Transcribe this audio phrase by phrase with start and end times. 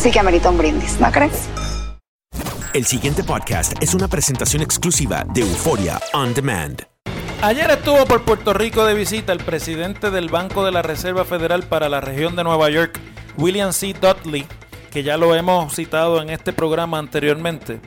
[0.00, 1.46] sí que amerita un brindis, ¿no crees?
[2.72, 6.82] El siguiente podcast es una presentación exclusiva de Euforia On Demand.
[7.42, 11.64] Ayer estuvo por Puerto Rico de visita el presidente del Banco de la Reserva Federal
[11.64, 12.98] para la región de Nueva York,
[13.36, 13.94] William C.
[13.94, 14.46] Dudley,
[14.90, 17.80] que ya lo hemos citado en este programa anteriormente,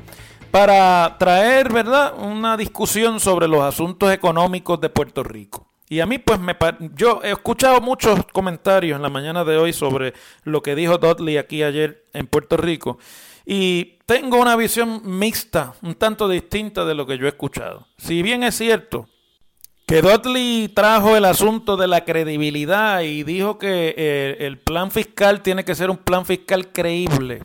[0.52, 5.73] para traer, ¿verdad?, una discusión sobre los asuntos económicos de Puerto Rico.
[5.94, 6.58] Y a mí, pues, me
[6.96, 11.38] yo he escuchado muchos comentarios en la mañana de hoy sobre lo que dijo Dudley
[11.38, 12.98] aquí ayer en Puerto Rico.
[13.46, 17.86] Y tengo una visión mixta, un tanto distinta de lo que yo he escuchado.
[18.00, 19.08] Si bien es cierto
[19.86, 25.44] que Dudley trajo el asunto de la credibilidad y dijo que eh, el plan fiscal
[25.44, 27.44] tiene que ser un plan fiscal creíble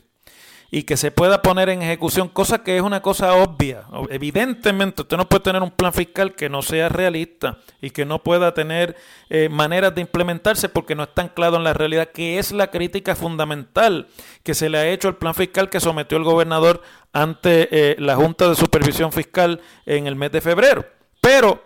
[0.71, 3.85] y que se pueda poner en ejecución, cosa que es una cosa obvia.
[4.11, 8.23] Evidentemente, usted no puede tener un plan fiscal que no sea realista y que no
[8.23, 8.95] pueda tener
[9.31, 13.17] eh, maneras de implementarse porque no está anclado en la realidad, que es la crítica
[13.17, 14.09] fundamental
[14.43, 16.83] que se le ha hecho al plan fiscal que sometió el gobernador
[17.15, 20.85] ante eh, la Junta de Supervisión Fiscal en el mes de febrero.
[21.23, 21.65] Pero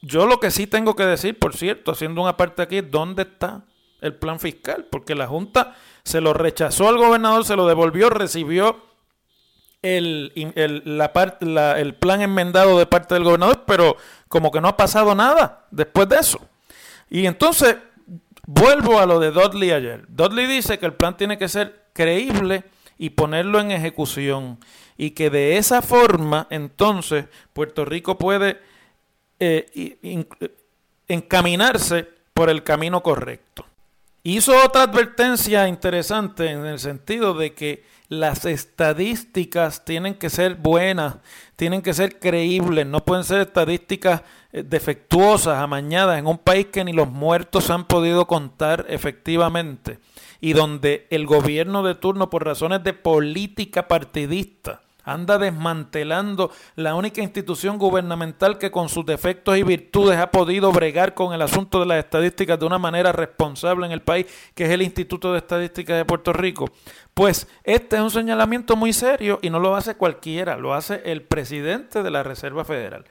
[0.00, 3.64] yo lo que sí tengo que decir, por cierto, haciendo una parte aquí, ¿dónde está
[4.00, 4.86] el plan fiscal?
[4.90, 8.82] Porque la Junta se lo rechazó al gobernador, se lo devolvió, recibió
[9.82, 11.10] el, el- la
[11.78, 13.96] el plan enmendado de parte del gobernador, pero
[14.28, 16.40] como que no ha pasado nada después de eso.
[17.08, 17.76] Y entonces,
[18.46, 20.04] vuelvo a lo de Dudley ayer.
[20.08, 22.64] Dudley dice que el plan tiene que ser creíble
[22.98, 24.58] y ponerlo en ejecución.
[24.96, 27.24] Y que de esa forma, entonces,
[27.54, 28.60] Puerto Rico puede
[29.38, 30.28] eh, in-
[31.08, 33.64] encaminarse por el camino correcto.
[34.22, 41.16] Hizo otra advertencia interesante en el sentido de que las estadísticas tienen que ser buenas,
[41.56, 44.22] tienen que ser creíbles, no pueden ser estadísticas
[44.52, 50.00] eh, defectuosas, amañadas, en un país que ni los muertos han podido contar efectivamente
[50.40, 57.22] y donde el gobierno de turno por razones de política partidista anda desmantelando la única
[57.22, 61.86] institución gubernamental que con sus defectos y virtudes ha podido bregar con el asunto de
[61.86, 65.96] las estadísticas de una manera responsable en el país, que es el Instituto de Estadística
[65.96, 66.70] de Puerto Rico.
[67.14, 71.22] Pues este es un señalamiento muy serio y no lo hace cualquiera, lo hace el
[71.22, 73.04] presidente de la Reserva Federal.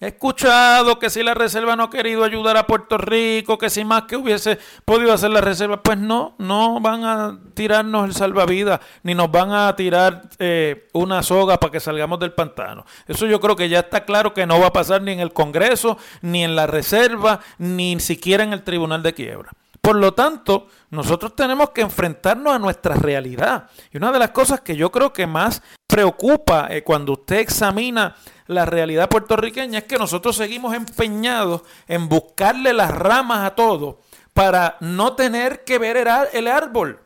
[0.00, 3.84] He escuchado que si la Reserva no ha querido ayudar a Puerto Rico, que si
[3.84, 8.80] más que hubiese podido hacer la Reserva, pues no, no van a tirarnos el salvavidas,
[9.04, 12.84] ni nos van a tirar eh, una soga para que salgamos del pantano.
[13.06, 15.32] Eso yo creo que ya está claro que no va a pasar ni en el
[15.32, 19.52] Congreso, ni en la Reserva, ni siquiera en el Tribunal de Quiebra.
[19.84, 23.68] Por lo tanto, nosotros tenemos que enfrentarnos a nuestra realidad.
[23.92, 28.16] Y una de las cosas que yo creo que más preocupa eh, cuando usted examina
[28.46, 34.00] la realidad puertorriqueña es que nosotros seguimos empeñados en buscarle las ramas a todo
[34.32, 35.98] para no tener que ver
[36.32, 37.03] el, árbol.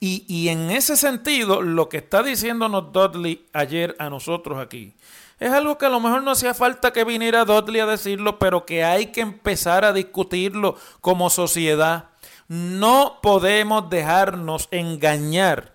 [0.00, 4.92] Y, en ese sentido, lo que está diciéndonos Dudley ayer a nosotros aquí
[5.40, 8.64] es algo que a lo mejor no hacía falta que viniera Dudley a decirlo, pero
[8.64, 12.10] que hay que empezar a discutirlo como sociedad.
[12.48, 15.74] No podemos dejarnos engañar,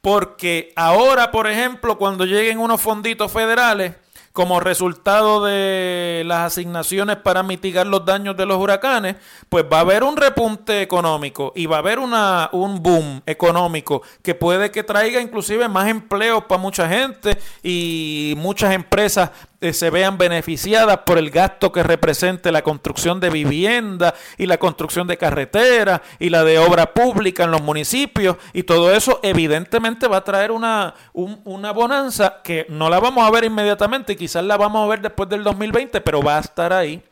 [0.00, 3.94] porque ahora, por ejemplo, cuando lleguen unos fonditos federales,
[4.34, 9.14] como resultado de las asignaciones para mitigar los daños de los huracanes,
[9.48, 14.02] pues va a haber un repunte económico y va a haber una, un boom económico
[14.22, 19.30] que puede que traiga inclusive más empleos para mucha gente y muchas empresas
[19.72, 25.06] se vean beneficiadas por el gasto que represente la construcción de vivienda y la construcción
[25.06, 30.18] de carreteras y la de obra pública en los municipios y todo eso evidentemente va
[30.18, 34.44] a traer una, un- una bonanza que no la vamos a ver inmediatamente y quizás
[34.44, 37.02] la vamos a ver después del 2020, pero va a estar ahí.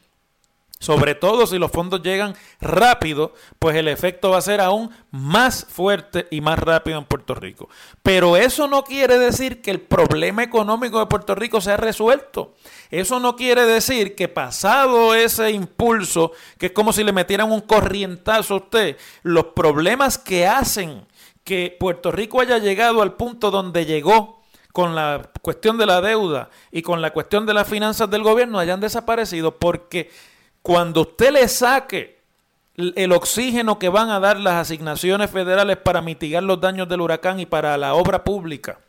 [0.82, 5.64] Sobre todo si los fondos llegan rápido, pues el efecto va a ser aún más
[5.70, 7.68] fuerte y más rápido en Puerto Rico.
[8.02, 12.54] Pero eso no quiere decir que el problema económico de Puerto Rico sea resuelto.
[12.90, 17.60] Eso no quiere decir que pasado ese impulso, que es como si le metieran un
[17.60, 21.06] corrientazo a usted, los problemas que hacen
[21.44, 24.42] que Puerto Rico haya llegado al punto donde llegó
[24.72, 28.58] con la cuestión de la deuda y con la cuestión de las finanzas del gobierno
[28.58, 30.10] hayan desaparecido porque
[30.62, 32.22] cuando usted le saque
[32.76, 37.38] el oxígeno que van a dar las asignaciones federales para mitigar los daños del huracán
[37.38, 38.80] y para la obra pública,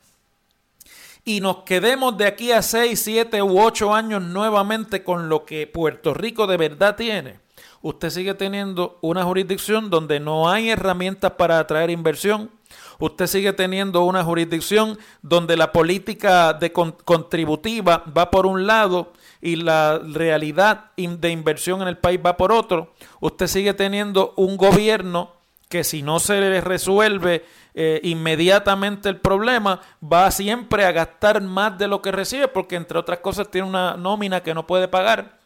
[1.26, 5.68] y nos quedemos de aquí a 6, 7 u 8 años nuevamente con lo que
[5.68, 7.40] Puerto Rico de verdad tiene,
[7.82, 12.52] usted sigue teniendo una jurisdicción donde no hay herramientas para atraer inversión,
[13.00, 16.58] usted sigue teniendo una jurisdicción donde la política
[17.06, 19.14] contributiva va por un lado
[19.44, 24.56] y la realidad de inversión en el país va por otro, usted sigue teniendo un
[24.56, 25.34] gobierno
[25.68, 27.44] que si no se le resuelve
[27.74, 33.00] eh, inmediatamente el problema, va siempre a gastar más de lo que recibe, porque entre
[33.00, 35.40] otras cosas tiene una nómina que no puede pagar.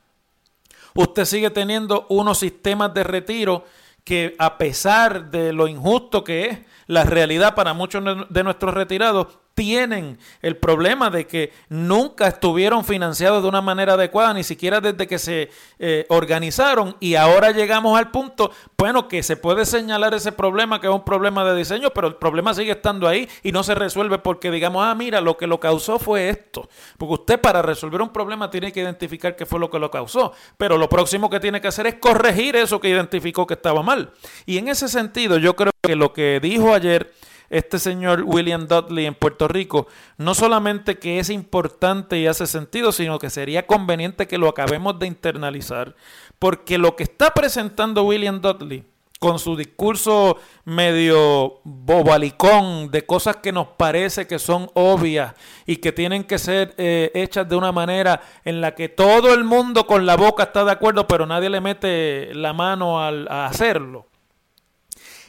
[0.94, 3.66] Usted sigue teniendo unos sistemas de retiro
[4.04, 9.28] que a pesar de lo injusto que es la realidad para muchos de nuestros retirados,
[9.57, 15.07] tienen el problema de que nunca estuvieron financiados de una manera adecuada, ni siquiera desde
[15.07, 15.50] que se
[15.80, 20.86] eh, organizaron y ahora llegamos al punto, bueno, que se puede señalar ese problema que
[20.86, 24.19] es un problema de diseño, pero el problema sigue estando ahí y no se resuelve
[24.19, 26.69] porque digamos, ah, mira, lo que lo causó fue esto.
[27.00, 30.33] Porque usted para resolver un problema tiene que identificar qué fue lo que lo causó,
[30.60, 34.12] pero lo próximo que tiene que hacer es corregir eso que identificó que estaba mal.
[34.45, 37.12] Y en ese sentido yo creo que lo que dijo ayer
[37.50, 42.92] este señor William Dudley en Puerto Rico, no solamente que es importante y hace sentido,
[42.92, 45.96] sino que sería conveniente que lo acabemos de internalizar,
[46.40, 48.84] porque lo que está presentando William Dudley
[49.20, 55.34] con su discurso medio bobalicón de cosas que nos parece que son obvias
[55.66, 59.44] y que tienen que ser eh, hechas de una manera en la que todo el
[59.44, 63.48] mundo con la boca está de acuerdo, pero nadie le mete la mano al, a
[63.48, 64.08] hacerlo.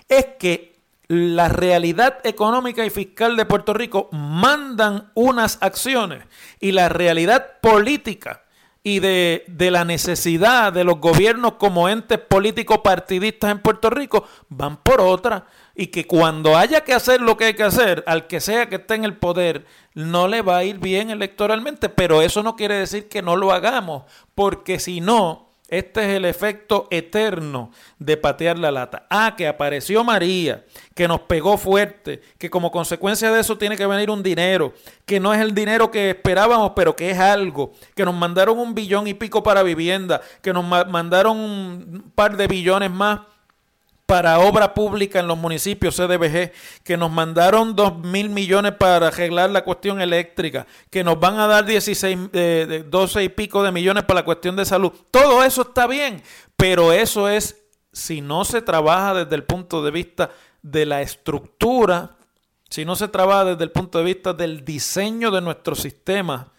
[0.09, 0.68] Es que
[1.09, 6.25] la realidad económica y fiscal de Puerto Rico mandan unas acciones
[6.61, 8.43] y la realidad política
[8.83, 14.77] y de, la necesidad de los gobiernos como entes políticos partidistas en Puerto Rico van
[14.79, 18.41] por otra y que cuando haya que hacer lo que hay que hacer, al que
[18.41, 19.65] sea que esté en el poder,
[19.95, 23.53] no le va a ir bien electoralmente, pero eso no quiere decir que no lo
[23.53, 29.07] hagamos, porque si no, este es el efecto eterno de patear la lata.
[29.11, 33.87] Ah, que apareció María, que nos pegó fuerte, que como consecuencia de eso tiene que
[33.87, 34.73] venir un dinero,
[35.05, 38.75] que no es el dinero que esperábamos, pero que es algo, que nos mandaron un
[38.75, 43.21] billón y pico para vivienda, que nos mandaron un par de billones más
[44.09, 46.51] para obra pública en los municipios CDBG,
[46.83, 51.47] que nos mandaron dos mil millones para arreglar la cuestión eléctrica, que nos van a
[51.47, 54.91] dar 16, eh, 12 y pico de millones para la cuestión de salud.
[55.11, 56.23] Todo eso está bien,
[56.57, 60.31] pero eso es si no se trabaja desde el punto de vista
[60.63, 62.17] de la estructura,
[62.71, 66.51] si no se trabaja desde el punto de vista del diseño de nuestro sistema,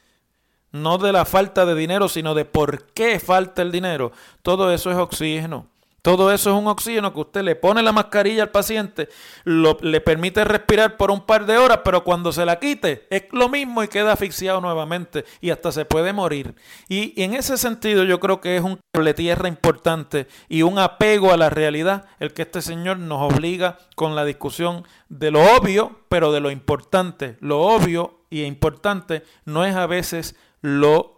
[0.72, 4.12] no de la falta de dinero, sino de por qué falta el dinero,
[4.44, 5.66] todo eso es oxígeno.
[6.01, 9.10] Todo eso es un oxígeno que usted le pone la mascarilla al paciente,
[9.44, 13.50] le permite respirar por un par de horas, pero cuando se la quite es lo
[13.50, 16.56] mismo y queda asfixiado nuevamente y hasta se puede morir.
[16.88, 21.34] Y, en ese sentido yo creo que es un cable tierra importante y un apego
[21.34, 26.00] a la realidad el que este señor nos obliga con la discusión de lo obvio,
[26.08, 27.38] pero de lo importante.
[27.41, 31.18] Lo obvio y importante no es a veces lo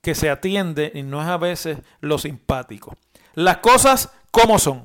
[0.00, 2.96] que se atiende y no es a veces lo simpático
[3.34, 4.82] las cosas como son.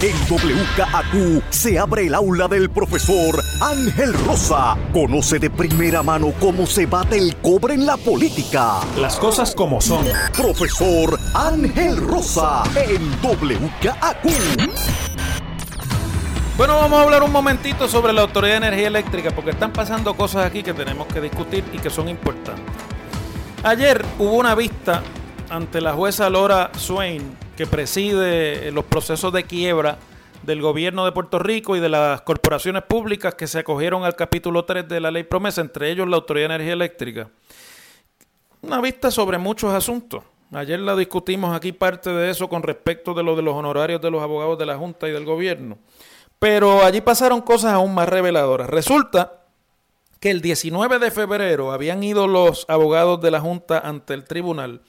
[0.00, 4.76] En WKAQ se abre el aula del profesor Ángel Rosa.
[4.92, 8.78] Conoce de primera mano cómo se bate el cobre en la política.
[8.96, 10.06] Las cosas como son.
[10.36, 14.70] Profesor Ángel Rosa en WKAQ.
[16.56, 20.14] Bueno, vamos a hablar un momentito sobre la Autoridad de Energía Eléctrica porque están pasando
[20.14, 22.64] cosas aquí que tenemos que discutir y que son importantes.
[23.64, 25.02] Ayer hubo una vista
[25.50, 29.98] ante la jueza Laura Swain, que preside los procesos de quiebra
[30.42, 34.64] del gobierno de Puerto Rico y de las corporaciones públicas que se acogieron al capítulo
[34.64, 37.30] 3 de la ley promesa, entre ellos la Autoridad de Energía Eléctrica.
[38.62, 40.22] Una vista sobre muchos asuntos.
[40.52, 44.10] Ayer la discutimos aquí parte de eso con respecto de lo de los honorarios de
[44.10, 45.78] los abogados de la Junta y del gobierno.
[46.38, 48.70] Pero allí pasaron cosas aún más reveladoras.
[48.70, 49.42] Resulta
[50.20, 54.80] que el 19 de febrero habían ido los abogados de la Junta ante el tribunal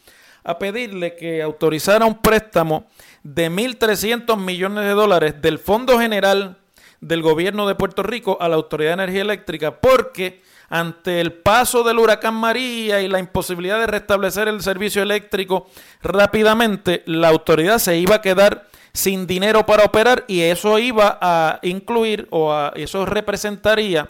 [0.44, 2.86] a pedirle que autorizara un préstamo
[3.24, 6.58] de 1.300 millones de dólares del Fondo General
[7.02, 11.84] del Gobierno de Puerto Rico a la Autoridad de Energía Eléctrica porque ante el paso
[11.84, 15.68] del huracán María y la imposibilidad de restablecer el servicio eléctrico
[16.02, 21.60] rápidamente, la autoridad se iba a quedar sin dinero para operar y eso iba a
[21.64, 24.10] incluir o a, eso representaría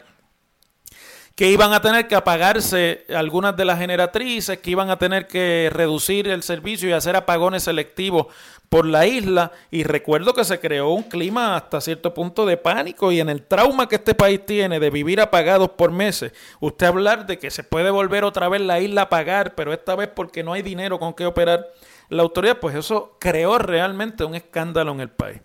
[1.40, 5.70] que iban a tener que apagarse algunas de las generatrices, que iban a tener que
[5.72, 8.28] reducir el servicio y hacer apagones selectivos
[8.68, 9.54] por la isla.
[9.72, 13.44] Y recuerdo que se creó un clima hasta cierto punto de pánico y en el
[13.44, 17.64] trauma que este país tiene de vivir apagados por meses, usted hablar de que se
[17.64, 21.00] puede volver otra vez la isla a pagar, pero esta vez porque no hay dinero
[21.00, 21.68] con que operar
[22.10, 25.40] la autoridad, pues eso creó realmente un escándalo en el país.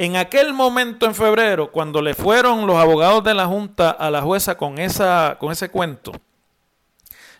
[0.00, 4.22] En aquel momento en febrero, cuando le fueron los abogados de la Junta a la
[4.22, 6.12] jueza con, esa, con ese cuento,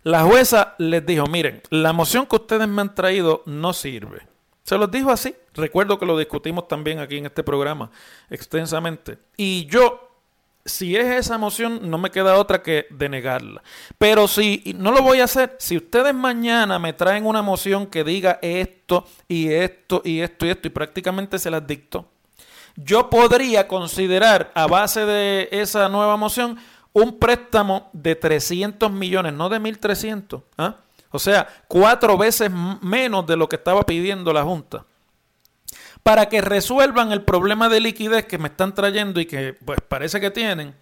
[0.02, 4.26] la jueza les dijo, miren, la moción que ustedes me han traído no sirve.
[4.62, 5.35] Se los dijo así.
[5.55, 7.90] Recuerdo que lo discutimos también aquí en este programa
[8.29, 9.17] extensamente.
[9.38, 10.11] Y yo
[10.67, 13.62] si es esa moción, no me queda otra que denegarla.
[13.97, 18.05] Pero si no lo voy a hacer, si ustedes mañana me traen una moción que
[18.05, 22.07] diga esto y esto y esto y esto y prácticamente se las dicto,
[22.76, 26.58] yo podría considerar a base de esa nueva moción
[26.92, 30.42] un préstamo de 300 millones, no de 1.300.
[30.58, 30.76] ¿ah?
[31.10, 32.50] O sea, cuatro veces
[32.80, 34.84] menos de lo que estaba pidiendo la Junta
[36.02, 40.20] para que resuelvan el problema de liquidez que me están trayendo y que pues parece
[40.20, 40.74] que tienen.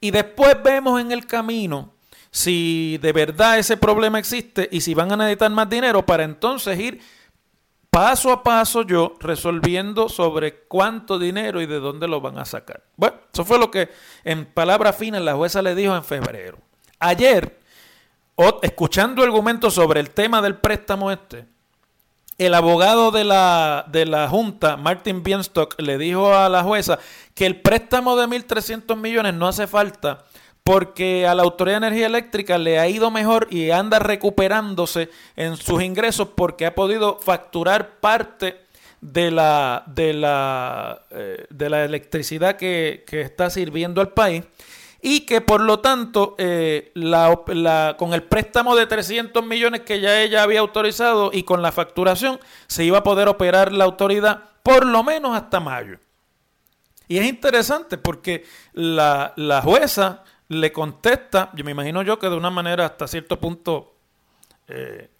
[0.00, 1.92] Y después vemos en el camino
[2.30, 6.78] si de verdad ese problema existe y si van a necesitar más dinero para entonces
[6.78, 7.00] ir
[7.94, 12.82] paso a paso yo resolviendo sobre cuánto dinero y de dónde lo van a sacar.
[12.96, 13.88] Bueno, eso fue lo que
[14.24, 16.58] en palabras finas la jueza le dijo en febrero.
[16.98, 17.60] Ayer,
[18.62, 21.46] escuchando argumentos sobre el tema del préstamo este,
[22.36, 26.98] el abogado de la, de la Junta, Martin Bienstock, le dijo a la jueza
[27.32, 30.24] que el préstamo de 1.300 millones no hace falta
[30.64, 35.56] porque a la Autoridad de Energía Eléctrica le ha ido mejor y anda recuperándose en
[35.58, 38.64] sus ingresos porque ha podido facturar parte
[39.02, 44.42] de la, de la, eh, de la electricidad que, que está sirviendo al país
[45.02, 46.92] y que por lo tanto eh,
[47.98, 52.40] con el préstamo de 300 millones que ya ella había autorizado y con la facturación
[52.68, 55.98] se iba a poder operar la autoridad por lo menos hasta mayo.
[57.06, 60.24] Y es interesante porque la, la jueza
[60.60, 63.94] le contesta, yo me imagino yo que de una manera hasta cierto punto,
[64.68, 65.10] eh,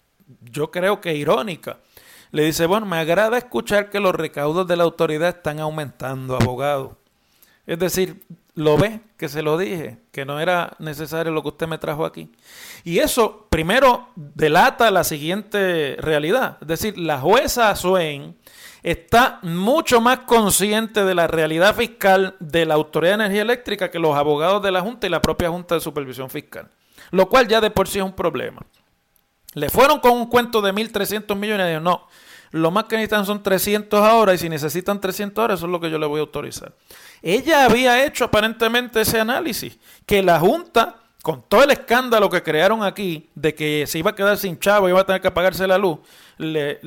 [0.41, 1.79] yo creo que irónica,
[2.31, 6.97] le dice, bueno, me agrada escuchar que los recaudos de la autoridad están aumentando, abogado.
[7.65, 8.23] Es decir,
[8.55, 12.05] lo ve, que se lo dije, que no era necesario lo que usted me trajo
[12.05, 12.31] aquí.
[12.83, 16.57] Y eso, primero, delata la siguiente realidad.
[16.61, 18.37] Es decir, la jueza Swain
[18.81, 23.99] está mucho más consciente de la realidad fiscal de la Autoridad de Energía Eléctrica que
[23.99, 26.69] los abogados de la Junta y la propia Junta de Supervisión Fiscal.
[27.11, 28.65] Lo cual ya de por sí es un problema.
[29.53, 32.07] Le fueron con un cuento de 1.300 millones y dijo, no,
[32.55, 35.81] lo más que necesitan son 300 ahora y si necesitan 300 ahora, eso es lo
[35.81, 36.71] que yo le voy a autorizar.
[37.21, 42.81] Ella había hecho aparentemente ese análisis, que la Junta, con todo el escándalo que crearon
[42.81, 45.77] aquí, de que se iba a quedar sin chavo iba a tener que apagarse la
[45.77, 45.99] luz,
[46.37, 46.79] le,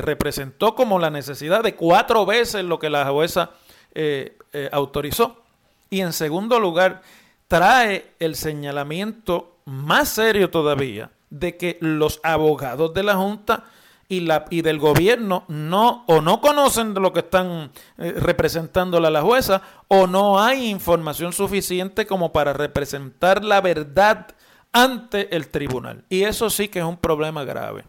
[0.00, 3.50] representó como la necesidad de cuatro veces lo que la jueza
[3.96, 5.42] eh, eh, autorizó.
[5.90, 7.02] Y en segundo lugar,
[7.48, 13.64] trae el señalamiento más serio todavía de que los abogados de la Junta
[14.08, 19.10] y, la, y del gobierno no o no conocen lo que están eh, representándole a
[19.10, 24.28] la jueza o no hay información suficiente como para representar la verdad
[24.72, 26.04] ante el tribunal.
[26.08, 27.84] Y eso sí que es un problema grave.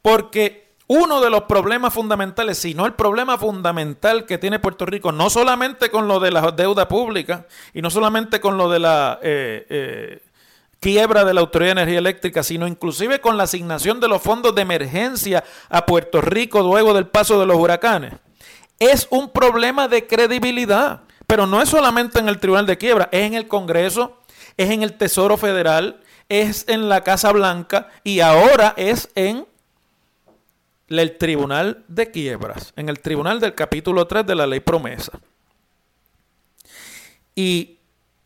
[0.00, 5.12] Porque uno de los problemas fundamentales, si no el problema fundamental que tiene Puerto Rico,
[5.12, 9.18] no solamente con lo de la deuda pública y no solamente con lo de la...
[9.22, 10.22] Eh, eh,
[10.82, 14.52] quiebra de la Autoridad de Energía Eléctrica, sino inclusive con la asignación de los fondos
[14.52, 18.14] de emergencia a Puerto Rico luego del paso de los huracanes.
[18.80, 23.22] Es un problema de credibilidad, pero no es solamente en el Tribunal de Quiebra, es
[23.22, 24.18] en el Congreso,
[24.56, 29.46] es en el Tesoro Federal, es en la Casa Blanca y ahora es en
[30.88, 35.12] el Tribunal de Quiebras, en el Tribunal del capítulo 3 de la Ley Promesa.
[37.36, 37.78] Y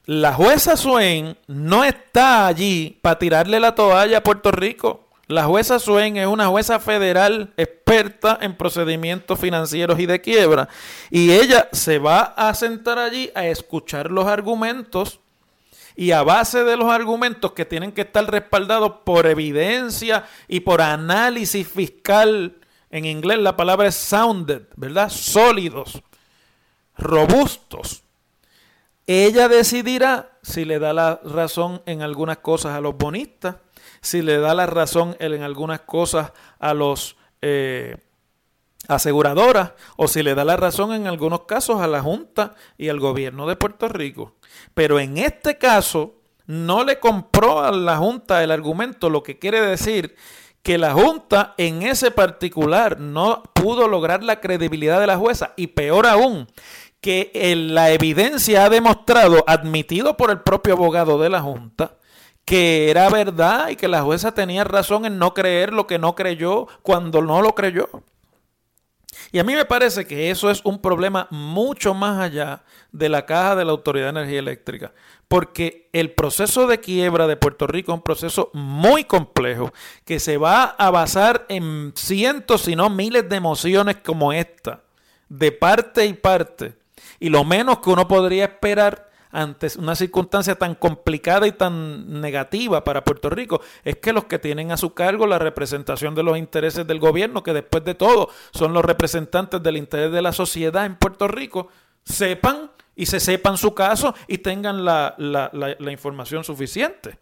[0.06, 5.08] la jueza Swain no está allí para tirarle la toalla a Puerto Rico.
[5.26, 10.68] La jueza Swain es una jueza federal experta en procedimientos financieros y de quiebra.
[11.10, 15.18] Y ella se va a sentar allí a escuchar los argumentos
[15.96, 20.82] Y a base de los argumentos que tienen que estar respaldados por evidencia y por
[20.82, 22.58] análisis fiscal,
[22.90, 25.08] en inglés la palabra es sounded, ¿verdad?
[25.08, 26.02] Sólidos,
[26.96, 28.05] robustos.
[29.06, 33.56] Ella decidirá si le da la razón en algunas cosas a los bonistas,
[34.00, 37.96] si le da la razón en algunas cosas a los eh,
[38.88, 43.00] aseguradoras o si le da la razón en algunos casos a la Junta y al
[43.00, 44.36] gobierno de Puerto Rico.
[44.74, 46.14] Pero en este caso
[46.46, 50.16] no le compró a la Junta el argumento, lo que quiere decir
[50.62, 55.68] que la Junta en ese particular no pudo lograr la credibilidad de la jueza y
[55.68, 56.48] peor aún,
[57.06, 61.98] que la evidencia ha demostrado, admitido por el propio abogado de la Junta,
[62.44, 66.16] que era verdad y que la jueza tenía razón en no creer lo que no
[66.16, 67.88] creyó cuando no lo creyó.
[69.30, 73.24] Y a mí me parece que eso es un problema mucho más allá de la
[73.24, 74.92] caja de la Autoridad de Energía Eléctrica,
[75.28, 79.72] porque el proceso de quiebra de Puerto Rico es un proceso muy complejo
[80.04, 84.82] que se va a basar en cientos, si no miles de emociones como esta,
[85.28, 86.74] de parte y parte.
[87.20, 92.84] Y lo menos que uno podría esperar ante una circunstancia tan complicada y tan negativa
[92.84, 96.38] para Puerto Rico es que los que tienen a su cargo la representación de los
[96.38, 100.86] intereses del gobierno, que después de todo son los representantes del interés de la sociedad
[100.86, 101.68] en Puerto Rico,
[102.04, 107.18] sepan y se sepan su caso y tengan la, la información suficiente.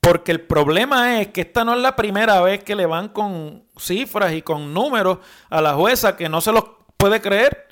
[0.00, 3.64] Porque el problema es que esta no es la primera vez que le van con
[3.78, 6.64] cifras y con números a la jueza que no se los
[6.98, 7.63] puede creer.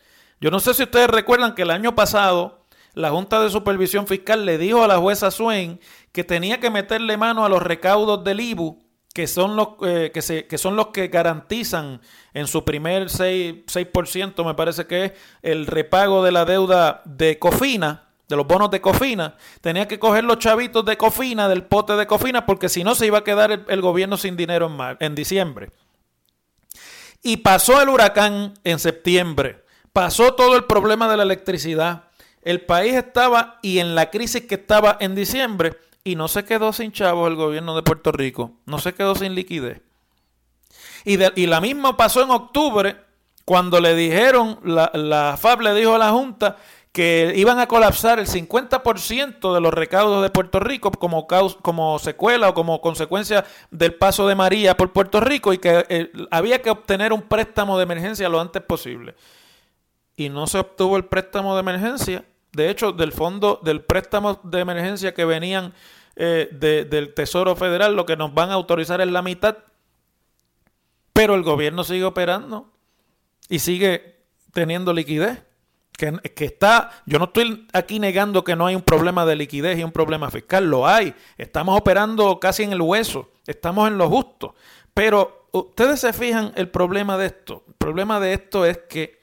[0.42, 4.44] Yo no sé si ustedes recuerdan que el año pasado la Junta de Supervisión Fiscal
[4.44, 5.78] le dijo a la jueza Swain
[6.10, 8.82] que tenía que meterle mano a los recaudos del IBU,
[9.14, 12.00] que son los, eh, que, son los que garantizan
[12.34, 17.38] en su primer 6%, 6%, me parece que es el repago de la deuda de
[17.38, 21.92] Cofina, de los bonos de Cofina, tenía que coger los chavitos de Cofina, del pote
[21.92, 25.70] de Cofina, porque si no se iba a quedar el, gobierno sin dinero en diciembre.
[27.22, 29.61] Y pasó el huracán en septiembre,
[29.92, 32.04] pasó todo el problema de la electricidad,
[32.42, 36.72] el país estaba y en la crisis que estaba en diciembre y no se quedó
[36.72, 39.80] sin chavos el gobierno de Puerto Rico, no se quedó sin liquidez.
[41.04, 42.96] Y, la misma pasó en octubre
[43.44, 46.56] cuando le dijeron, la, la FAB le dijo a la Junta
[46.92, 52.50] que iban a colapsar el 50% de los recaudos de Puerto Rico como, como secuela
[52.50, 56.70] o como consecuencia del paso de María por Puerto Rico y que eh, había que
[56.70, 59.14] obtener un préstamo de emergencia lo antes posible.
[60.16, 64.60] Y no se obtuvo el préstamo de emergencia de hecho, del fondo del préstamo de
[64.60, 65.72] emergencia que venían
[66.16, 69.56] eh, del Tesoro Federal, lo que nos van a autorizar es la mitad.
[71.14, 72.70] Pero el gobierno sigue operando
[73.48, 75.42] y sigue teniendo liquidez.
[75.96, 79.78] Que, que, está, yo no estoy aquí negando que no hay un problema de liquidez
[79.78, 81.14] y un problema fiscal, lo hay.
[81.38, 84.54] Estamos operando casi en el hueso, estamos en lo justo.
[84.94, 87.62] Pero ustedes se fijan el problema de esto.
[87.68, 89.21] El problema de esto es que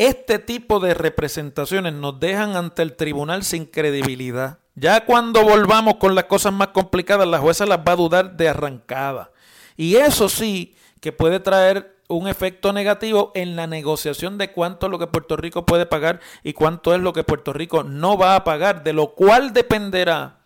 [0.00, 4.60] este tipo de representaciones nos dejan ante el tribunal sin credibilidad.
[4.74, 8.48] Ya cuando volvamos con las cosas más complicadas, la jueza las va a dudar de
[8.48, 9.30] arrancada.
[9.76, 14.90] Y eso sí que puede traer un efecto negativo en la negociación de cuánto es
[14.90, 18.36] lo que Puerto Rico puede pagar y cuánto es lo que Puerto Rico no va
[18.36, 20.39] a pagar, de lo cual dependerá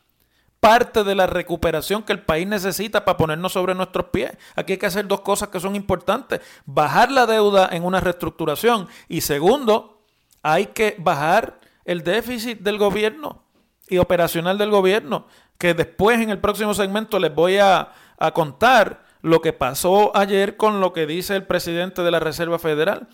[0.64, 4.32] parte de la recuperación que el país necesita para ponernos sobre nuestros pies.
[4.56, 6.40] Aquí hay que hacer dos cosas que son importantes.
[6.64, 10.00] Bajar la deuda en una reestructuración y segundo,
[10.42, 13.42] hay que bajar el déficit del gobierno
[13.88, 15.26] y operacional del gobierno,
[15.58, 20.56] que después en el próximo segmento les voy a, a contar lo que pasó ayer
[20.56, 23.08] con lo que dice el presidente de la Reserva Federal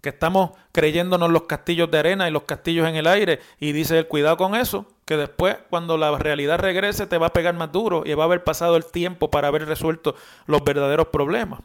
[0.00, 3.98] que estamos creyéndonos los castillos de arena y los castillos en el aire y dice
[3.98, 7.72] el cuidado con eso, que después cuando la realidad regrese te va a pegar más
[7.72, 11.60] duro y va a haber pasado el tiempo para haber resuelto los verdaderos problemas.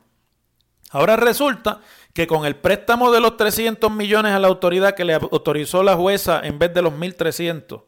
[0.92, 1.82] Ahora resulta
[2.14, 5.98] que con el préstamo de los 300 millones a la autoridad que le autorizó la
[5.98, 7.84] jueza en vez de los 1.300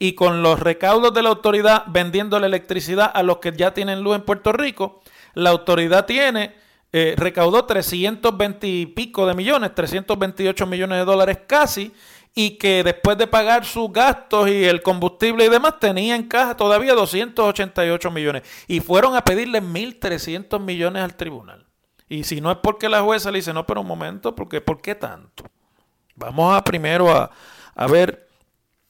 [0.00, 4.02] y con los recaudos de la autoridad vendiendo la electricidad a los que ya tienen
[4.02, 5.00] luz en Puerto Rico,
[5.34, 6.56] la autoridad tiene
[6.90, 11.92] eh, recaudó 320 y pico de millones, 328 millones de dólares casi,
[12.40, 16.56] y que después de pagar sus gastos y el combustible y demás, tenía en caja
[16.56, 18.44] todavía 288 millones.
[18.68, 21.66] Y fueron a pedirle 1.300 millones al tribunal.
[22.08, 24.80] Y si no es porque la jueza le dice, no, pero un momento, porque, ¿por
[24.80, 25.50] qué tanto?
[26.14, 27.28] Vamos a primero a,
[27.74, 28.28] a ver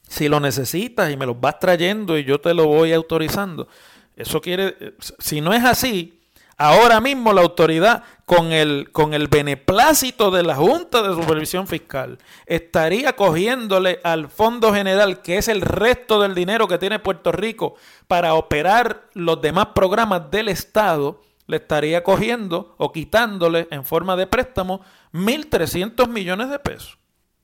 [0.07, 3.67] si lo necesitas y me lo vas trayendo y yo te lo voy autorizando.
[4.15, 6.18] Eso quiere, si no es así,
[6.61, 12.19] Ahora mismo la autoridad, con el, con el beneplácito de la Junta de Supervisión Fiscal,
[12.45, 17.75] estaría cogiéndole al Fondo General, que es el resto del dinero que tiene Puerto Rico
[18.07, 24.27] para operar los demás programas del Estado, le estaría cogiendo o quitándole en forma de
[24.27, 24.81] préstamo
[25.13, 26.97] 1.300 millones de pesos.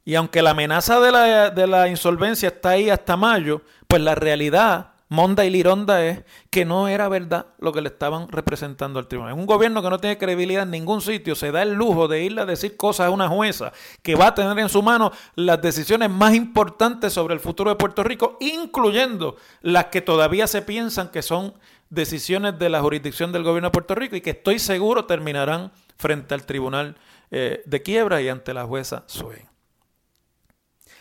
[0.03, 4.13] Y aunque la amenaza de la, de la insolvencia está ahí hasta mayo, pues la
[4.13, 9.07] realidad Monda y Lironda es que no era verdad lo que le estaban representando al
[9.07, 9.33] tribunal.
[9.33, 12.41] Un gobierno que no tiene credibilidad en ningún sitio se da el lujo de irle
[12.41, 16.09] a decir cosas a una jueza que va a tener en su mano las decisiones
[16.09, 21.21] más importantes sobre el futuro de Puerto Rico, incluyendo las que todavía se piensan que
[21.21, 21.53] son
[21.89, 26.33] decisiones de la jurisdicción del gobierno de Puerto Rico y que estoy seguro terminarán frente
[26.33, 26.97] al tribunal
[27.29, 29.47] eh, de quiebra y ante la jueza Swain.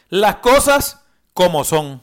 [0.09, 2.03] Las cosas como son.